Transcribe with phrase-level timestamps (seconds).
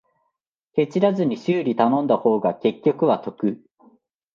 [0.73, 3.61] ケチらずに修理頼んだ方が結局は得